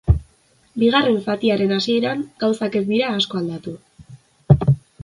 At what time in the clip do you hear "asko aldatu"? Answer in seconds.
3.21-3.77